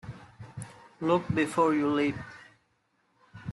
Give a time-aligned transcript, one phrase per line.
[0.99, 2.15] Look before you leap.